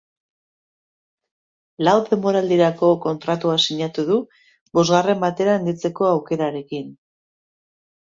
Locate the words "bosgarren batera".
4.83-5.57